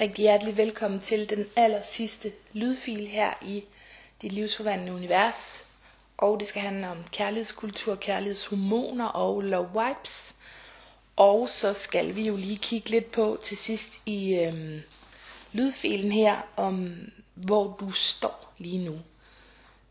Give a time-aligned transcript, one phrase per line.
[0.00, 3.64] Rigtig hjertelig velkommen til den aller sidste lydfil her i
[4.22, 5.66] dit livsforvandlende univers.
[6.16, 10.34] Og det skal handle om kærlighedskultur, kærlighedshormoner og love wipes.
[11.16, 14.82] Og så skal vi jo lige kigge lidt på til sidst i øhm,
[15.52, 16.94] lydfilen her, om
[17.34, 18.98] hvor du står lige nu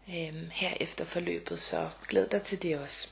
[0.09, 1.59] øhm, her efter forløbet.
[1.59, 3.07] Så glæd dig til det også.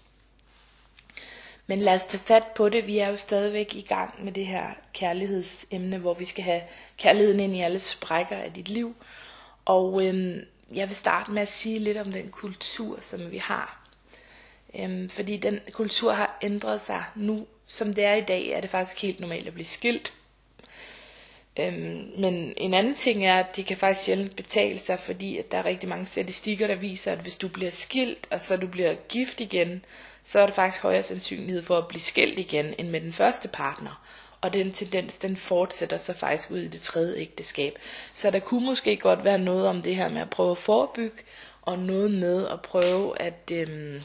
[1.71, 2.87] Men lad os tage fat på det.
[2.87, 6.61] Vi er jo stadigvæk i gang med det her kærlighedsemne, hvor vi skal have
[6.97, 8.95] kærligheden ind i alle sprækker af dit liv.
[9.65, 10.39] Og øhm,
[10.73, 13.87] jeg vil starte med at sige lidt om den kultur, som vi har.
[14.75, 17.47] Øhm, fordi den kultur har ændret sig nu.
[17.65, 20.13] Som det er i dag, er det faktisk helt normalt at blive skilt.
[21.59, 25.51] Øhm, men en anden ting er, at det kan faktisk sjældent betale sig, fordi at
[25.51, 28.67] der er rigtig mange statistikker, der viser, at hvis du bliver skilt, og så du
[28.67, 29.85] bliver gift igen,
[30.23, 33.47] så er der faktisk højere sandsynlighed for at blive skilt igen, end med den første
[33.47, 34.03] partner.
[34.41, 37.79] Og den tendens, den fortsætter sig faktisk ud i det tredje ægteskab.
[38.13, 41.17] Så der kunne måske godt være noget om det her med at prøve at forebygge,
[41.61, 44.01] og noget med at prøve at, øhm,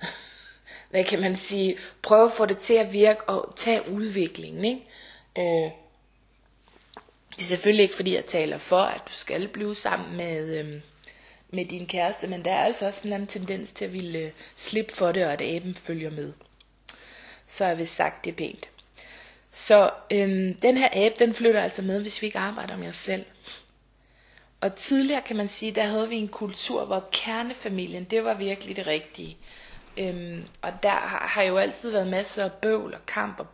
[0.90, 4.84] hvad kan man sige, prøve at få det til at virke og tage udviklingen, ikke?
[5.38, 5.70] Øh,
[7.38, 10.82] det er selvfølgelig ikke fordi jeg taler for, at du skal blive sammen med, øhm,
[11.50, 14.18] med din kæreste, men der er altså også en eller anden tendens til at ville
[14.18, 16.32] øh, slippe for det, og at aben følger med.
[17.46, 18.68] Så har vi sagt det pænt.
[19.50, 22.96] Så øhm, den her abe, den flytter altså med, hvis vi ikke arbejder med os
[22.96, 23.24] selv.
[24.60, 28.76] Og tidligere kan man sige, der havde vi en kultur, hvor kernefamilien, det var virkelig
[28.76, 29.36] det rigtige.
[29.96, 33.46] Øhm, og der har, har jo altid været masser af bøvl og kamp og,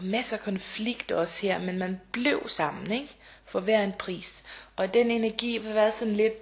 [0.00, 3.08] og masser af konflikt også her, men man blev sammen, ikke?
[3.44, 4.44] For hver en pris.
[4.76, 6.34] Og den energi vil være sådan lidt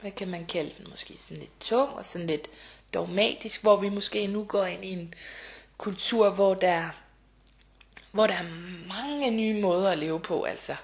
[0.00, 2.48] hvad kan man kalde den, måske sådan lidt tung og sådan lidt
[2.94, 5.14] dogmatisk, hvor vi måske nu går ind i en
[5.78, 6.90] kultur, hvor der,
[8.12, 8.48] hvor der er
[8.88, 10.76] mange nye måder at leve på, altså.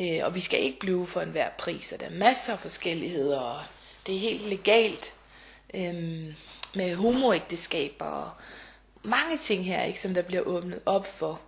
[0.00, 3.40] Øh, og vi skal ikke blive for enhver pris, og der er masser af forskelligheder,
[3.40, 3.62] og
[4.06, 5.14] det er helt legalt
[5.74, 6.34] øh,
[6.74, 8.30] med homoægteskaber og
[9.04, 11.40] mange ting her, ikke, som der bliver åbnet op for.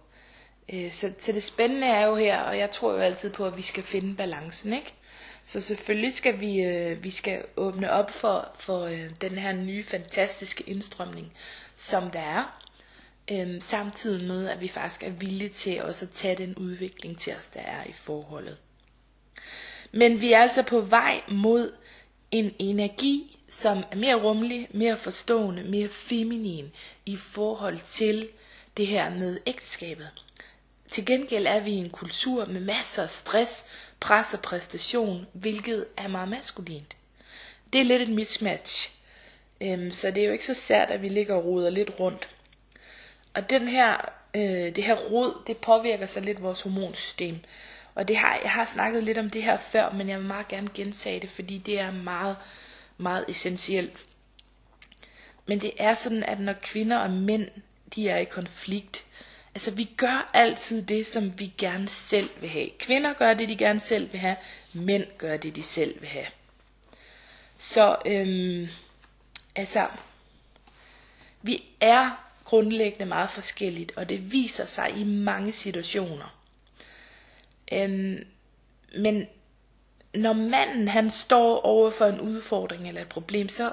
[0.73, 3.57] Øh, så, så det spændende er jo her, og jeg tror jo altid på, at
[3.57, 4.95] vi skal finde balancen, ikke?
[5.45, 9.85] Så selvfølgelig skal vi, øh, vi skal åbne op for, for øh, den her nye
[9.85, 11.33] fantastiske indstrømning,
[11.75, 12.63] som der er.
[13.31, 17.35] Øh, samtidig med, at vi faktisk er villige til også at tage den udvikling til
[17.37, 18.57] os, der er i forholdet.
[19.93, 21.73] Men vi er altså på vej mod
[22.31, 26.73] en energi, som er mere rummelig, mere forstående, mere feminin
[27.07, 28.29] i forhold til
[28.77, 30.11] det her med ægteskabet.
[30.91, 33.65] Til gengæld er vi i en kultur med masser af stress,
[34.01, 36.97] pres og præstation, hvilket er meget maskulint.
[37.73, 38.93] Det er lidt et mismatch.
[39.61, 42.29] Øhm, så det er jo ikke så sært, at vi ligger og roder lidt rundt.
[43.35, 43.97] Og den her,
[44.35, 47.39] øh, det her rod, det påvirker så lidt vores hormonsystem.
[47.95, 50.49] Og det har, jeg har snakket lidt om det her før, men jeg vil meget
[50.49, 52.37] gerne gentage det, fordi det er meget,
[52.99, 53.93] meget essentielt.
[55.47, 57.49] Men det er sådan, at når kvinder og mænd,
[57.95, 59.07] de er i konflikt,
[59.57, 62.71] Altså vi gør altid det, som vi gerne selv vil have.
[62.79, 64.37] Kvinder gør det, de gerne selv vil have.
[64.73, 66.27] Mænd gør det, de selv vil have.
[67.55, 68.69] Så øhm,
[69.55, 69.87] altså,
[71.43, 72.11] vi er
[72.45, 76.39] grundlæggende meget forskelligt, og det viser sig i mange situationer.
[77.73, 78.27] Øhm,
[78.99, 79.27] men
[80.15, 83.73] når manden han står over for en udfordring eller et problem, så,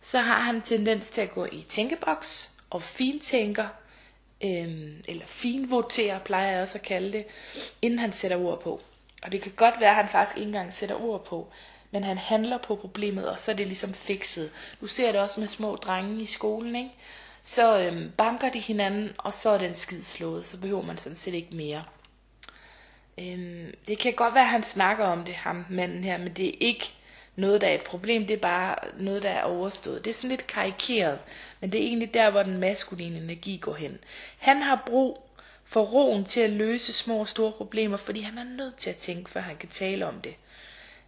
[0.00, 3.66] så har han tendens til at gå i tænkeboks og fintænker,
[4.44, 7.24] øhm, eller finvoterer, plejer jeg også at kalde det,
[7.82, 8.80] inden han sætter ord på.
[9.22, 11.48] Og det kan godt være, at han faktisk ikke engang sætter ord på,
[11.90, 14.50] men han handler på problemet, og så er det ligesom fikset.
[14.80, 16.90] Du ser det også med små drenge i skolen, ikke?
[17.42, 21.16] Så øhm, banker de hinanden, og så er den skid slået, så behøver man sådan
[21.16, 21.84] set ikke mere.
[23.18, 26.48] Øhm, det kan godt være, at han snakker om det, ham manden her, men det
[26.48, 26.92] er ikke
[27.36, 30.04] noget, der er et problem, det er bare noget, der er overstået.
[30.04, 31.18] Det er sådan lidt karikeret,
[31.60, 33.98] men det er egentlig der, hvor den maskuline energi går hen.
[34.38, 35.30] Han har brug
[35.64, 38.96] for roen til at løse små og store problemer, fordi han er nødt til at
[38.96, 40.34] tænke, før han kan tale om det.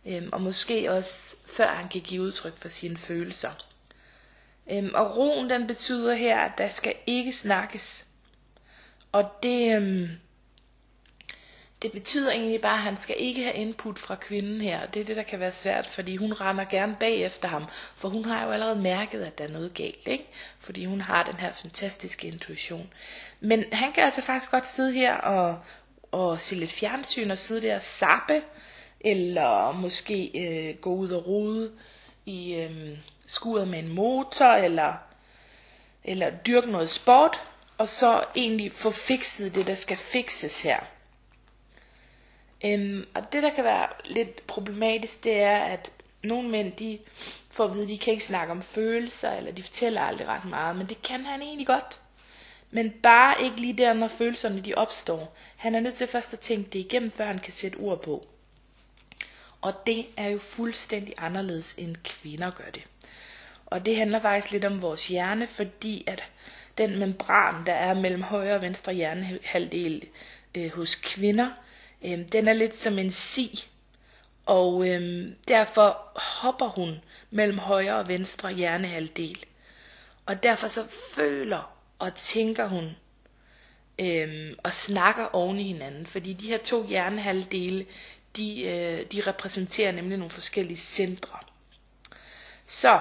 [0.07, 3.51] Øhm, og måske også før han kan give udtryk for sine følelser.
[4.71, 8.07] Øhm, og roen den betyder her, at der skal ikke snakkes.
[9.13, 10.09] Og det, øhm,
[11.83, 14.87] det betyder egentlig bare, at han skal ikke have input fra kvinden her.
[14.87, 17.67] Det er det, der kan være svært, fordi hun render gerne bag efter ham.
[17.97, 20.27] For hun har jo allerede mærket, at der er noget galt, ikke?
[20.59, 22.93] Fordi hun har den her fantastiske intuition.
[23.41, 25.59] Men han kan altså faktisk godt sidde her og,
[26.13, 28.43] og se lidt fjernsyn og sidde der og sappe.
[29.01, 31.73] Eller måske øh, gå ud og rode
[32.27, 34.47] i øh, skuret med en motor.
[34.53, 34.95] Eller,
[36.05, 37.43] eller dyrke noget sport.
[37.79, 40.81] Og så egentlig få fikset det, der skal fikses her.
[42.67, 45.93] Øhm, og det, der kan være lidt problematisk, det er, at
[46.23, 46.99] nogle mænd, de
[47.51, 50.45] får at vide, at de kan ikke snakke om følelser, eller de fortæller aldrig ret
[50.45, 52.01] meget, men det kan han egentlig godt.
[52.71, 55.37] Men bare ikke lige der, når følelserne de opstår.
[55.57, 58.27] Han er nødt til først at tænke det igennem, før han kan sætte ord på.
[59.61, 62.83] Og det er jo fuldstændig anderledes end kvinder gør det.
[63.67, 66.25] Og det handler faktisk lidt om vores hjerne, fordi at
[66.79, 70.07] den membran, der er mellem højre og venstre hjernehalvdel
[70.55, 71.51] øh, hos kvinder,
[72.07, 73.69] Øhm, den er lidt som en si.
[74.47, 77.01] Og øhm, derfor hopper hun
[77.31, 79.39] mellem højre og venstre hjernehalvdel.
[80.27, 80.81] Og derfor så
[81.15, 82.97] føler og tænker hun
[83.99, 86.07] øhm, og snakker oven i hinanden.
[86.07, 87.87] Fordi de her to hjernehalvdele,
[88.37, 91.39] de, øh, de repræsenterer nemlig nogle forskellige centre.
[92.67, 93.01] Så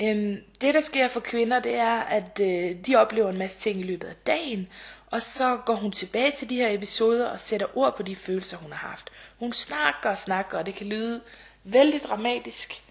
[0.00, 3.80] øhm, det der sker for kvinder, det er, at øh, de oplever en masse ting
[3.80, 4.68] i løbet af dagen,
[5.10, 8.56] og så går hun tilbage til de her episoder og sætter ord på de følelser,
[8.56, 9.10] hun har haft.
[9.38, 11.20] Hun snakker og snakker, og det kan lyde
[11.64, 12.82] vældig dramatisk,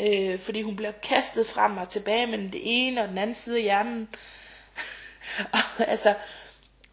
[0.00, 3.56] øh, fordi hun bliver kastet frem og tilbage mellem det ene og den anden side
[3.56, 4.08] af hjernen.
[5.78, 6.14] altså,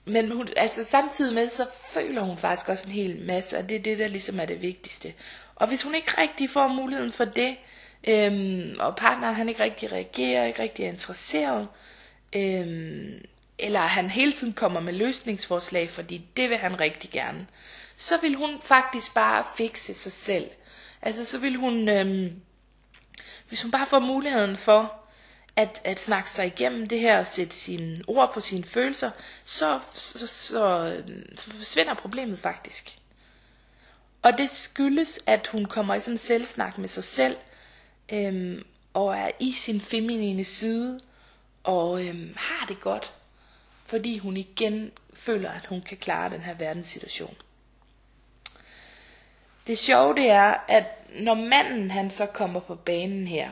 [0.06, 3.76] men hun, altså samtidig med, så føler hun faktisk også en hel masse, og det
[3.76, 5.14] er det, der ligesom er det vigtigste.
[5.56, 7.56] Og hvis hun ikke rigtig får muligheden for det,
[8.08, 11.68] øhm, og partneren han ikke rigtig reagerer, ikke rigtig er interesseret,
[12.36, 13.26] øhm,
[13.60, 17.48] eller han hele tiden kommer med løsningsforslag, fordi det vil han rigtig gerne,
[17.98, 20.50] så vil hun faktisk bare fikse sig selv.
[21.02, 22.42] Altså så vil hun, øhm,
[23.48, 24.94] hvis hun bare får muligheden for
[25.56, 29.12] at, at snakke sig igennem det her og sætte sine ord på sine følelser,
[29.46, 30.28] så, så, så,
[31.36, 32.98] så forsvinder problemet faktisk.
[34.22, 37.38] Og det skyldes, at hun kommer i sådan selvsnak med sig selv,
[38.10, 38.64] øhm,
[38.94, 41.00] og er i sin feminine side,
[41.64, 43.14] og øhm, har det godt,
[43.90, 47.36] fordi hun igen føler, at hun kan klare den her verdenssituation.
[49.68, 50.86] Det sjove det er, at
[51.20, 53.50] når manden han så kommer på banen her,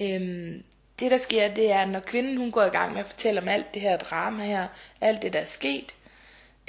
[0.00, 0.62] øhm,
[0.98, 3.40] det der sker, det er, at når kvinden hun går i gang med at fortælle
[3.40, 4.68] om alt det her drama her,
[5.00, 5.94] alt det der er sket,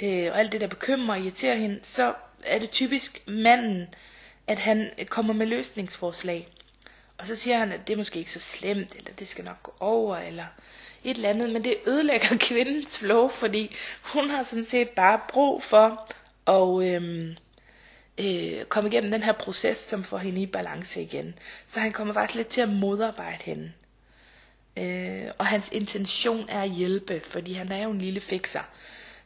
[0.02, 2.14] øh, og alt det der bekymrer og irriterer hende, så
[2.44, 3.86] er det typisk manden,
[4.46, 6.48] at han kommer med løsningsforslag.
[7.18, 9.62] Og så siger han, at det er måske ikke så slemt, eller det skal nok
[9.62, 10.44] gå over, eller
[11.04, 15.62] et eller andet, men det ødelægger kvindens flow, fordi hun har sådan set bare brug
[15.62, 16.08] for
[16.46, 17.36] at øhm,
[18.18, 21.34] øh, komme igennem den her proces, som får hende i balance igen.
[21.66, 23.72] Så han kommer faktisk lidt til at modarbejde hende.
[24.76, 28.62] Øh, og hans intention er at hjælpe, fordi han er jo en lille fikser.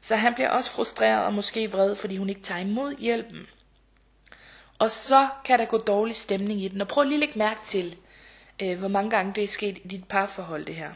[0.00, 3.46] Så han bliver også frustreret og måske vred, fordi hun ikke tager imod hjælpen.
[4.80, 6.80] Og så kan der gå dårlig stemning i den.
[6.80, 7.96] Og prøv lige at lægge mærke til,
[8.62, 10.90] øh, hvor mange gange det er sket i dit parforhold, det her.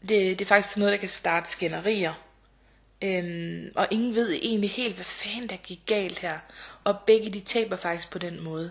[0.00, 2.12] Det, det er faktisk noget, der kan starte skænderier.
[3.02, 6.38] Øhm, og ingen ved egentlig helt, hvad fanden der gik galt her.
[6.84, 8.70] Og begge de taber faktisk på den måde.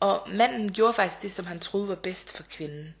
[0.00, 2.94] Og manden gjorde faktisk det, som han troede var bedst for kvinden.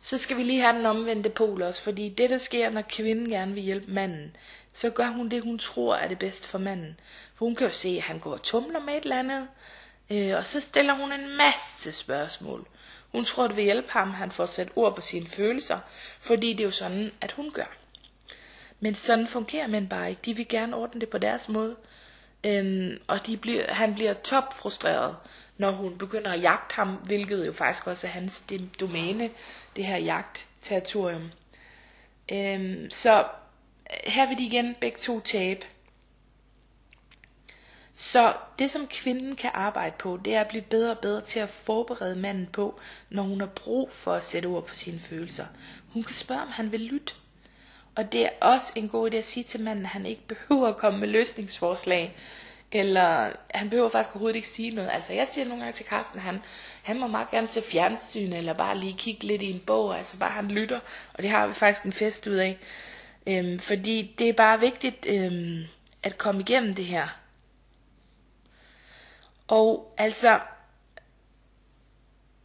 [0.00, 3.28] Så skal vi lige have den omvendte pol også, fordi det der sker, når kvinden
[3.28, 4.36] gerne vil hjælpe manden,
[4.76, 7.00] så gør hun det, hun tror er det bedste for manden.
[7.34, 9.48] For hun kan jo se, at han går og tumler med et eller andet,
[10.10, 12.68] øh, og så stiller hun en masse spørgsmål.
[13.12, 15.78] Hun tror, det vil hjælpe ham, han får sat ord på sine følelser,
[16.20, 17.76] fordi det er jo sådan, at hun gør.
[18.80, 20.22] Men sådan fungerer mænd bare ikke.
[20.24, 21.76] De vil gerne ordne det på deres måde.
[22.44, 25.16] Øhm, og de bliver, han bliver topfrustreret,
[25.58, 28.44] når hun begynder at jagte ham, hvilket jo faktisk også er hans
[28.80, 29.30] domæne,
[29.76, 31.30] det her jagtterritorium.
[32.32, 33.24] Øhm, så
[34.04, 35.66] her vil de igen begge to tabe.
[37.98, 41.40] Så det som kvinden kan arbejde på, det er at blive bedre og bedre til
[41.40, 45.46] at forberede manden på, når hun har brug for at sætte ord på sine følelser.
[45.92, 47.14] Hun kan spørge, om han vil lytte.
[47.94, 50.68] Og det er også en god idé at sige til manden, at han ikke behøver
[50.68, 52.16] at komme med løsningsforslag.
[52.72, 54.90] Eller han behøver faktisk overhovedet ikke sige noget.
[54.92, 56.40] Altså jeg siger nogle gange til Carsten, han,
[56.82, 60.18] han må meget gerne se fjernsyn, eller bare lige kigge lidt i en bog, altså
[60.18, 60.80] bare han lytter.
[61.14, 62.58] Og det har vi faktisk en fest ud af.
[63.26, 65.64] Øhm, fordi det er bare vigtigt øhm,
[66.02, 67.20] at komme igennem det her.
[69.48, 70.40] Og altså,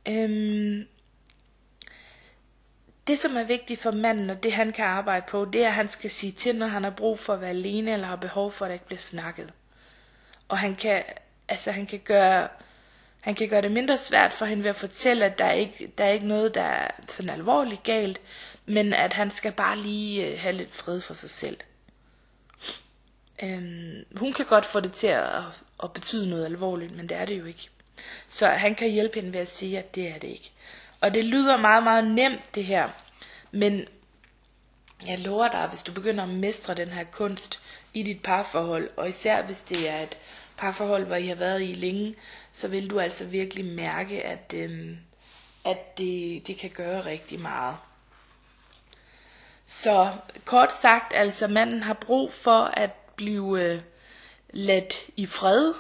[0.08, 0.88] øhm,
[3.08, 5.74] det som er vigtigt for manden, og det han kan arbejde på, det er, at
[5.74, 8.52] han skal sige til, når han har brug for at være alene, eller har behov
[8.52, 9.54] for, at der ikke bliver snakket.
[10.48, 11.04] Og han kan,
[11.48, 12.48] altså han kan gøre,
[13.22, 15.92] han kan gøre det mindre svært for hende ved at fortælle, at der er ikke,
[15.98, 18.22] der er ikke noget, der er sådan alvorligt galt,
[18.66, 21.58] men at han skal bare lige øh, have lidt fred for sig selv.
[23.44, 25.42] Øhm, hun kan godt få det til at,
[25.84, 27.70] at betyde noget alvorligt, men det er det jo ikke.
[28.28, 30.52] Så han kan hjælpe hende ved at sige, at det er det ikke.
[31.02, 32.90] Og det lyder meget, meget nemt det her,
[33.52, 33.88] men
[35.08, 37.60] jeg lover dig, hvis du begynder at mestre den her kunst
[37.94, 40.18] i dit parforhold, og især hvis det er et
[40.62, 42.16] parforhold, hvor I har været i længe,
[42.54, 44.98] så vil du altså virkelig mærke, at, øhm,
[45.66, 47.78] at det, det kan gøre rigtig meget.
[49.66, 50.12] Så
[50.46, 53.82] kort sagt, altså manden har brug for at blive øh,
[54.50, 55.74] ladt i fred.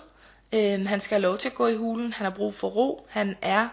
[0.53, 2.13] Øh, han skal have lov til at gå i hulen.
[2.13, 3.07] Han har brug for ro.
[3.09, 3.69] Han er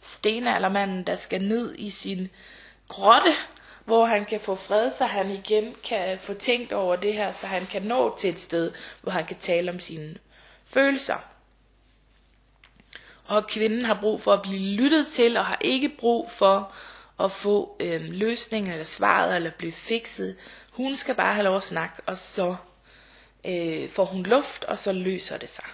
[0.00, 2.28] stenaldermanden, der skal ned i sin
[2.88, 3.34] grotte,
[3.84, 7.46] hvor han kan få fred, så han igen kan få tænkt over det her, så
[7.46, 10.14] han kan nå til et sted, hvor han kan tale om sine
[10.72, 11.16] følelser.
[13.24, 16.72] Og kvinden har brug for at blive lyttet til, og har ikke brug for
[17.20, 20.36] at få øh, løsningen eller svaret, eller blive fikset.
[20.70, 22.56] Hun skal bare have lov at snakke, og så
[23.46, 25.64] øh, får hun luft, og så løser det sig.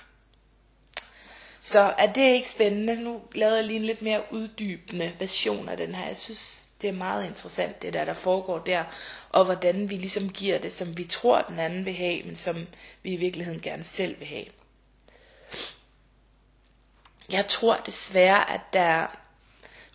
[1.61, 2.97] Så er det ikke spændende?
[2.97, 6.07] Nu lavede jeg lige en lidt mere uddybende version af den her.
[6.07, 8.85] Jeg synes, det er meget interessant, det der, der foregår der,
[9.31, 12.67] og hvordan vi ligesom giver det, som vi tror, den anden vil have, men som
[13.03, 14.45] vi i virkeligheden gerne selv vil have.
[17.33, 19.07] Jeg tror desværre, at der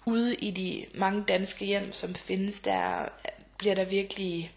[0.05, 3.09] ude i de mange danske hjem, som findes, der
[3.57, 4.55] bliver der virkelig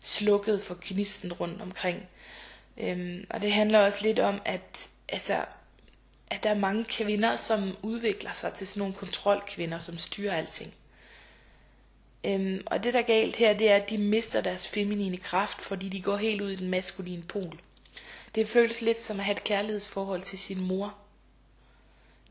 [0.00, 2.08] slukket for gnisten rundt omkring.
[2.76, 5.44] Øhm, og det handler også lidt om, at, altså,
[6.30, 10.74] at der er mange kvinder, som udvikler sig til sådan nogle kontrolkvinder, som styrer alting.
[12.24, 15.60] Øhm, og det der er galt her, det er, at de mister deres feminine kraft,
[15.60, 17.60] fordi de går helt ud i den maskuline pol.
[18.36, 20.94] Det føles lidt som at have et kærlighedsforhold til sin mor.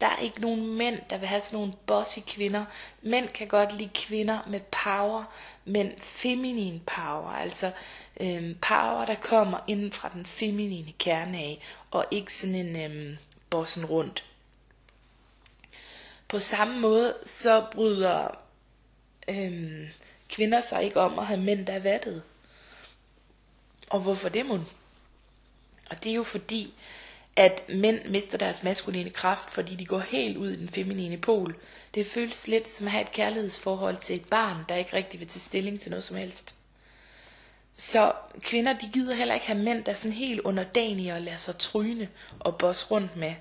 [0.01, 2.65] Der er ikke nogen mænd, der vil have sådan nogle bossy kvinder.
[3.01, 5.23] Mænd kan godt lide kvinder med power,
[5.65, 7.71] men feminin power, altså
[8.19, 13.17] øhm, power, der kommer inden fra den feminine kerne af, og ikke sådan en øhm,
[13.49, 14.25] bossen rundt.
[16.27, 18.27] På samme måde så bryder
[19.27, 19.87] øhm,
[20.29, 22.23] kvinder sig ikke om at have mænd, der er vattet.
[23.89, 24.67] Og hvorfor det, mon?
[25.89, 26.73] Og det er jo fordi,
[27.35, 31.55] at mænd mister deres maskuline kraft, fordi de går helt ud i den feminine pol.
[31.93, 35.27] Det føles lidt som at have et kærlighedsforhold til et barn, der ikke rigtig vil
[35.27, 36.55] tage stilling til noget som helst.
[37.77, 41.37] Så kvinder, de gider heller ikke have mænd, der er sådan helt underdanige og lader
[41.37, 43.35] sig tryne og bosse rundt med.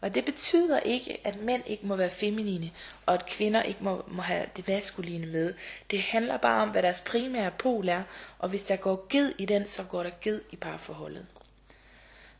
[0.00, 2.70] Og det betyder ikke, at mænd ikke må være feminine,
[3.06, 5.54] og at kvinder ikke må, må have det maskuline med.
[5.90, 8.02] Det handler bare om, hvad deres primære pol er,
[8.38, 11.26] og hvis der går ged i den, så går der ged i parforholdet.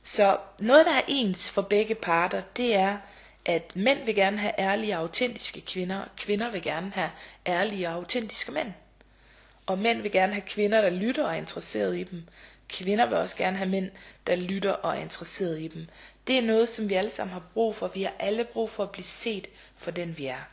[0.02, 2.99] Så noget, der er ens for begge parter, det er,
[3.45, 7.11] at mænd vil gerne have ærlige og autentiske kvinder, kvinder vil gerne have
[7.47, 8.73] ærlige og autentiske mænd.
[9.66, 12.23] Og mænd vil gerne have kvinder, der lytter og er interesseret i dem.
[12.69, 13.90] Kvinder vil også gerne have mænd,
[14.26, 15.88] der lytter og er interesseret i dem.
[16.26, 17.88] Det er noget, som vi alle sammen har brug for.
[17.88, 20.49] Vi har alle brug for at blive set for den, vi er.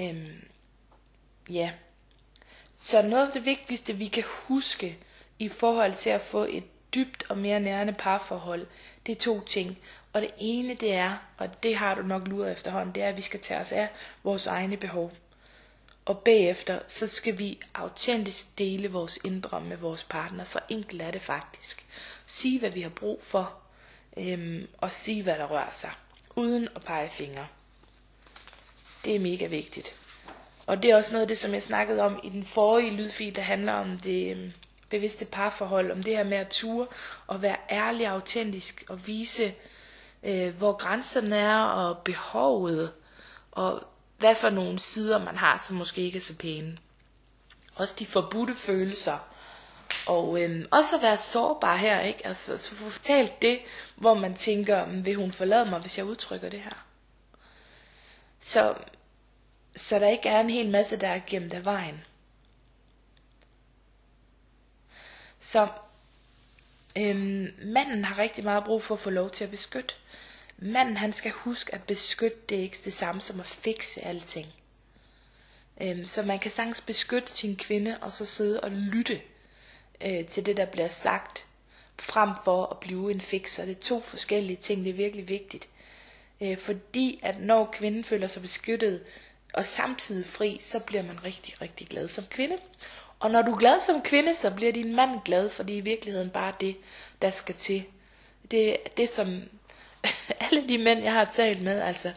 [0.00, 0.48] Øhm,
[1.50, 1.72] ja.
[2.78, 4.98] Så noget af det vigtigste, vi kan huske
[5.38, 6.64] i forhold til at få et
[6.94, 8.66] dybt og mere nærende parforhold,
[9.06, 9.78] det er to ting.
[10.12, 13.16] Og det ene det er, og det har du nok luret efterhånden, det er, at
[13.16, 13.88] vi skal tage os af
[14.22, 15.12] vores egne behov.
[16.04, 20.44] Og bagefter, så skal vi autentisk dele vores indre med vores partner.
[20.44, 21.86] Så enkelt er det faktisk.
[22.26, 23.54] Sige, hvad vi har brug for,
[24.16, 25.90] øhm, og sige, hvad der rører sig.
[26.36, 27.46] Uden at pege fingre.
[29.04, 29.94] Det er mega vigtigt.
[30.66, 33.36] Og det er også noget af det, som jeg snakkede om i den forrige lydfil,
[33.36, 34.52] der handler om det øhm,
[34.90, 36.86] bevidste parforhold, om det her med at ture
[37.26, 39.54] og være ærlig og autentisk og vise,
[40.22, 42.92] øh, hvor grænserne er og behovet,
[43.52, 43.82] og
[44.18, 46.78] hvad for nogle sider man har, som måske ikke er så pæne.
[47.74, 49.18] Også de forbudte følelser.
[50.06, 52.26] Og øhm, også at være sårbar her, ikke?
[52.26, 53.58] Altså, så få fortalt det,
[53.96, 56.84] hvor man tænker, mm, vil hun forlade mig, hvis jeg udtrykker det her?
[58.38, 58.74] Så,
[59.76, 62.04] så der ikke er en hel masse, der er gemt af vejen.
[65.50, 65.68] Så
[66.96, 69.94] øhm, manden har rigtig meget brug for at få lov til at beskytte.
[70.58, 74.46] Manden han skal huske at beskytte det er ikke det samme som at fikse alting.
[75.80, 79.20] Øhm, så man kan sagtens beskytte sin kvinde og så sidde og lytte
[80.00, 81.46] øh, til det der bliver sagt,
[81.98, 83.64] frem for at blive en fikser.
[83.64, 85.68] Det er to forskellige ting, det er virkelig vigtigt.
[86.40, 89.04] Øh, fordi at når kvinden føler sig beskyttet
[89.54, 92.56] og samtidig fri, så bliver man rigtig, rigtig glad som kvinde.
[93.20, 95.78] Og når du er glad som kvinde, så bliver din mand glad, for det er
[95.78, 96.76] i virkeligheden bare det,
[97.22, 97.84] der skal til.
[98.50, 99.42] Det det, som
[100.50, 102.12] alle de mænd, jeg har talt med, altså,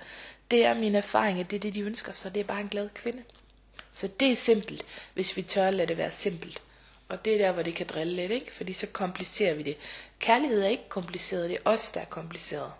[0.51, 2.33] det er min erfaring, det er det, de ønsker sig.
[2.33, 3.23] Det er bare en glad kvinde.
[3.91, 6.61] Så det er simpelt, hvis vi tør at lade det være simpelt.
[7.09, 8.53] Og det er der, hvor det kan drille lidt, ikke?
[8.53, 9.77] Fordi så komplicerer vi det.
[10.19, 12.71] Kærlighed er ikke kompliceret, det er os, der er kompliceret.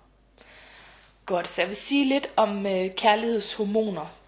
[1.25, 4.22] Godt, så jeg vil sige lidt om øh, kærlighedshormoner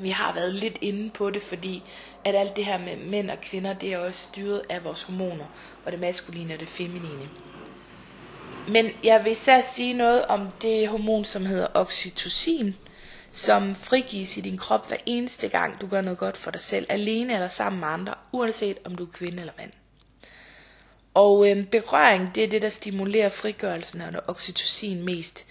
[0.00, 1.82] vi har været lidt inde på det, fordi
[2.24, 5.44] at alt det her med mænd og kvinder, det er også styret af vores hormoner,
[5.84, 7.28] og det maskuline og det feminine.
[8.68, 12.74] Men jeg vil især sige noget om det hormon, som hedder oxytocin,
[13.30, 16.86] som frigives i din krop hver eneste gang, du gør noget godt for dig selv,
[16.88, 19.70] alene eller sammen med andre, uanset om du er kvinde eller mand.
[21.14, 25.46] Og øh, berøring, det er det, der stimulerer frigørelsen af oxytocin mest.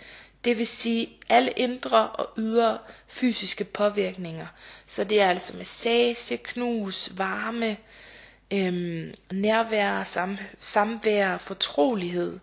[0.45, 4.47] Det vil sige alle indre og ydre fysiske påvirkninger.
[4.85, 7.77] Så det er altså massage, knus, varme,
[8.51, 12.39] øhm, nærvær, sam, samvær, fortrolighed,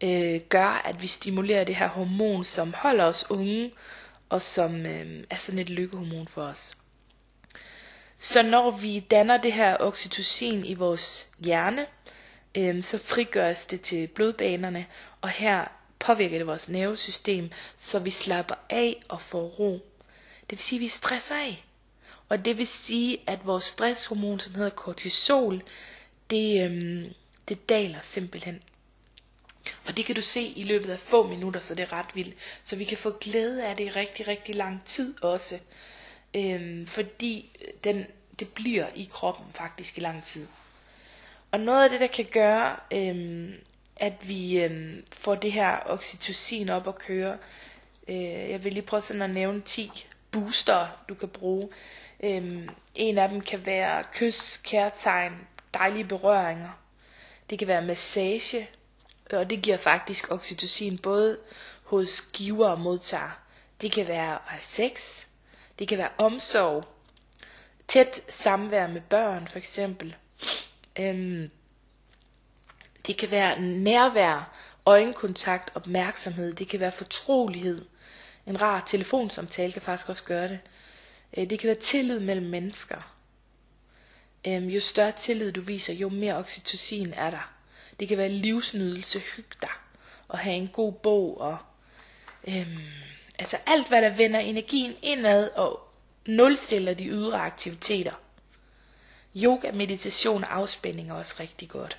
[0.00, 3.72] øh, gør, at vi stimulerer det her hormon, som holder os unge,
[4.28, 6.76] og som øh, er sådan et lykkehormon for os.
[8.18, 11.86] Så når vi danner det her oxytocin i vores hjerne,
[12.54, 14.86] øh, så frigøres det til blodbanerne,
[15.20, 19.72] og her påvirker det vores nervesystem, så vi slapper af og får ro.
[20.50, 21.64] Det vil sige, at vi stresser af.
[22.28, 25.62] Og det vil sige, at vores stresshormon, som hedder kortisol,
[26.30, 27.14] det, øhm,
[27.48, 28.62] det daler simpelthen.
[29.86, 32.34] Og det kan du se i løbet af få minutter, så det er ret vildt.
[32.62, 35.58] Så vi kan få glæde af det i rigtig, rigtig lang tid også.
[36.34, 38.06] Øhm, fordi den,
[38.38, 40.46] det bliver i kroppen faktisk i lang tid.
[41.50, 43.54] Og noget af det, der kan gøre, øhm,
[44.00, 47.38] at vi øh, får det her oxytocin op at køre,
[48.08, 51.68] øh, jeg vil lige prøve sådan at nævne 10 booster, du kan bruge.
[52.22, 55.32] Øh, en af dem kan være kys, kærtegn,
[55.74, 56.70] dejlige berøringer.
[57.50, 58.68] Det kan være massage,
[59.32, 61.38] og det giver faktisk oxytocin både
[61.84, 63.40] hos giver og modtager.
[63.80, 65.24] Det kan være at have sex,
[65.78, 66.84] det kan være omsorg,
[67.88, 70.16] tæt samvær med børn for eksempel.
[70.98, 71.50] Øhm,
[73.10, 74.52] det kan være nærvær,
[74.86, 77.84] øjenkontakt, opmærksomhed, det kan være fortrolighed.
[78.46, 80.58] En rar telefonsamtale kan faktisk også gøre det.
[81.36, 83.14] Øh, det kan være tillid mellem mennesker.
[84.46, 87.52] Øhm, jo større tillid du viser, jo mere oxytocin er der.
[88.00, 89.70] Det kan være livsnydelse, hygge dig,
[90.28, 91.58] og have en god bog, og
[92.48, 92.78] øhm,
[93.38, 95.80] altså alt hvad der vender energien indad og
[96.26, 98.14] nulstiller de ydre aktiviteter.
[99.36, 101.98] Yoga, meditation og afspænding er også rigtig godt.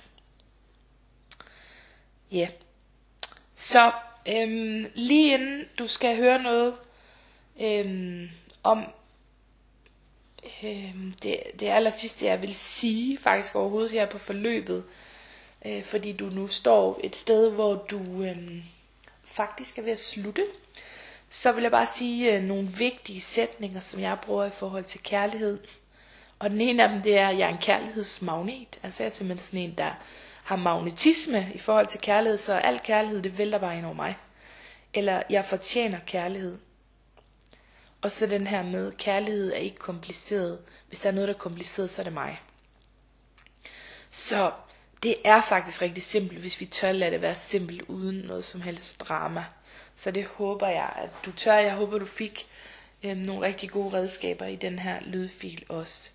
[2.32, 2.38] Ja.
[2.38, 2.48] Yeah.
[3.54, 3.92] Så
[4.28, 6.74] øhm, lige inden du skal høre noget
[7.60, 8.30] øhm,
[8.62, 8.84] om
[10.62, 14.84] øhm, det, det aller sidste jeg vil sige faktisk overhovedet her på forløbet,
[15.66, 18.62] øh, fordi du nu står et sted, hvor du øhm,
[19.24, 20.46] faktisk er ved at slutte,
[21.28, 25.02] så vil jeg bare sige øh, nogle vigtige sætninger, som jeg bruger i forhold til
[25.02, 25.58] kærlighed.
[26.38, 28.78] Og den ene af dem, det er, at jeg er en kærlighedsmagnet.
[28.82, 29.94] Altså jeg er simpelthen sådan en, der
[30.42, 34.16] har magnetisme i forhold til kærlighed, så al kærlighed, det vælter bare ind over mig.
[34.94, 36.58] Eller jeg fortjener kærlighed.
[38.02, 40.58] Og så den her med, kærlighed er ikke kompliceret.
[40.88, 42.40] Hvis der er noget, der er kompliceret, så er det mig.
[44.10, 44.52] Så
[45.02, 48.60] det er faktisk rigtig simpelt, hvis vi tør lade det være simpelt, uden noget som
[48.60, 49.44] helst drama.
[49.94, 51.54] Så det håber jeg, at du tør.
[51.54, 52.46] Jeg håber, du fik
[53.02, 56.10] øh, nogle rigtig gode redskaber i den her lydfil også.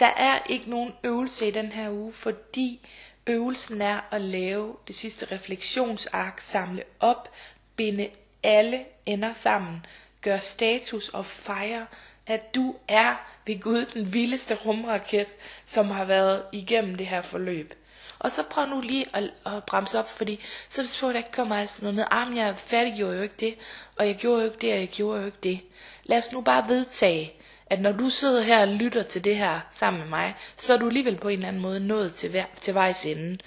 [0.00, 2.88] Der er ikke nogen øvelse i den her uge, fordi
[3.30, 7.32] øvelsen er at lave det sidste refleksionsark, samle op,
[7.76, 8.08] binde
[8.42, 9.86] alle ender sammen,
[10.22, 11.86] gør status og fejre,
[12.26, 13.14] at du er
[13.46, 15.26] ved Gud den vildeste rumraket,
[15.64, 17.74] som har været igennem det her forløb.
[18.18, 21.32] Og så prøv nu lige at, at bremse op, fordi så hvis på, der ikke
[21.32, 23.58] kommer sådan noget, ah, jeg færdiggjorde jo ikke det,
[23.96, 25.60] og jeg gjorde jo ikke det, og jeg gjorde jo ikke det.
[26.04, 27.34] Lad os nu bare vedtage,
[27.70, 30.78] at når du sidder her og lytter til det her sammen med mig, så er
[30.78, 33.38] du alligevel på en eller anden måde nået til, vej, til vejs ende.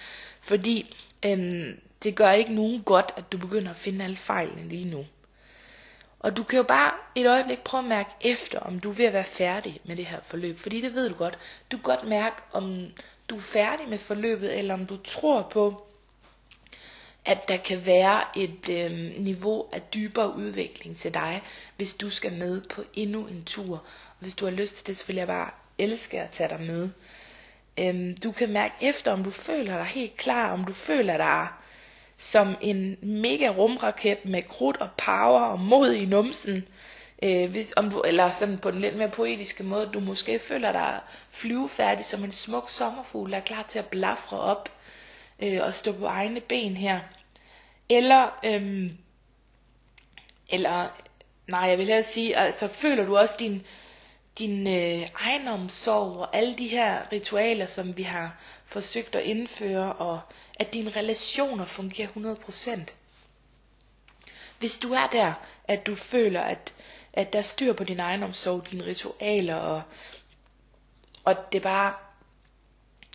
[0.41, 4.85] Fordi øhm, det gør ikke nogen godt, at du begynder at finde alle fejlene lige
[4.85, 5.05] nu.
[6.19, 9.05] Og du kan jo bare et øjeblik prøve at mærke efter, om du er ved
[9.05, 10.59] at være færdig med det her forløb.
[10.59, 11.37] Fordi det ved du godt.
[11.71, 12.85] Du kan godt mærke, om
[13.29, 15.87] du er færdig med forløbet, eller om du tror på,
[17.25, 21.41] at der kan være et øh, niveau af dybere udvikling til dig,
[21.77, 23.83] hvis du skal med på endnu en tur.
[24.23, 26.89] Hvis du har lyst til det, så vil jeg bare elske at tage dig med.
[27.77, 31.47] Øhm, du kan mærke efter, om du føler dig helt klar, om du føler dig
[32.17, 36.67] som en mega rumraket med krudt og power og mod i numsen.
[37.23, 40.71] Øh, hvis, om du, eller sådan på den lidt mere poetiske måde, du måske føler
[40.71, 40.99] dig
[41.31, 44.69] flyvefærdig som en smuk sommerfugl, der er klar til at blafre op
[45.39, 46.99] øh, og stå på egne ben her.
[47.89, 48.97] Eller, øhm,
[50.49, 50.87] eller,
[51.47, 53.63] nej, jeg vil hellere sige, altså føler du også din,
[54.39, 60.19] din øh, egenomsorg og alle de her ritualer, som vi har forsøgt at indføre, og
[60.55, 62.93] at dine relationer fungerer 100%.
[64.59, 65.33] Hvis du er der,
[65.67, 66.73] at du føler, at,
[67.13, 69.81] at der er styr på din egen omsorg, dine ritualer, og,
[71.23, 71.93] og det bare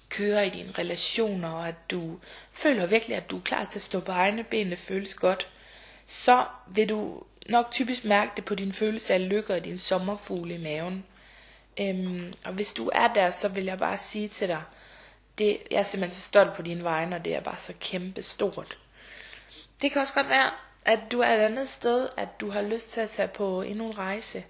[0.08, 2.18] kører i dine relationer, og at du
[2.52, 5.48] føler virkelig, at du er klar til at stå på egne ben, det føles godt,
[6.06, 10.54] så vil du nok typisk mærke det på din følelse af lykke og din sommerfugle
[10.54, 11.04] i maven.
[11.80, 14.62] Øhm, og hvis du er der, så vil jeg bare sige til dig,
[15.38, 18.22] det, jeg er simpelthen så stolt på dine vegne, og det er bare så kæmpe
[18.22, 18.78] stort.
[19.82, 20.50] Det kan også godt være,
[20.84, 23.86] at du er et andet sted, at du har lyst til at tage på endnu
[23.86, 24.44] en rejse.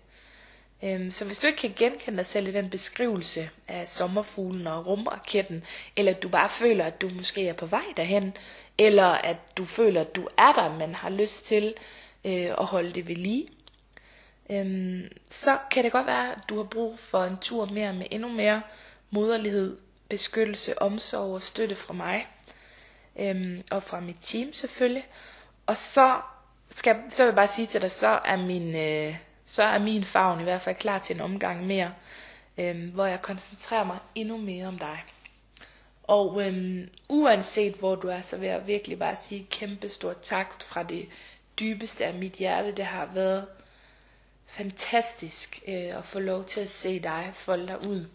[0.83, 4.87] Øhm, så hvis du ikke kan genkende dig selv i den beskrivelse af sommerfuglen og
[4.87, 5.65] rumraketten,
[5.97, 8.37] eller at du bare føler, at du måske er på vej derhen,
[8.79, 11.75] eller at du føler, at du er der, men har lyst til
[12.25, 13.49] øh, at holde det ved lige,
[14.51, 18.07] øhm, så kan det godt være, at du har brug for en tur mere med
[18.11, 18.63] endnu mere
[19.11, 19.77] moderlighed,
[20.09, 22.27] beskyttelse, omsorg og støtte fra mig,
[23.19, 25.07] øhm, og fra mit team selvfølgelig.
[25.67, 26.17] Og så,
[26.71, 30.05] skal, så vil jeg bare sige til dig, så er min, øh, så er min
[30.05, 31.95] favn i hvert fald klar til en omgang mere,
[32.59, 35.05] øhm, hvor jeg koncentrerer mig endnu mere om dig.
[36.03, 40.63] Og øhm, uanset hvor du er, så vil jeg virkelig bare sige kæmpe stort tak
[40.63, 41.09] fra det
[41.61, 42.73] dybeste af mit hjerte.
[42.73, 43.47] Det har været
[44.49, 48.07] fantastisk øh, at få lov til at se dig folde dig ud.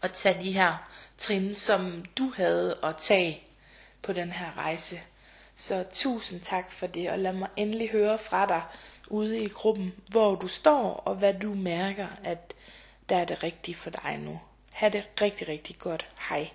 [0.00, 3.42] Og tage de her trin, som du havde at tage
[4.02, 5.00] på den her rejse.
[5.56, 8.62] Så tusind tak for det, og lad mig endelig høre fra dig
[9.08, 12.54] ude i gruppen, hvor du står, og hvad du mærker, at
[13.08, 14.40] der er det rigtige for dig nu.
[14.72, 16.08] Ha' det rigtig, rigtig godt.
[16.28, 16.50] Hej.